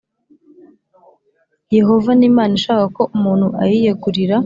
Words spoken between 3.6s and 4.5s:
ayiyegurira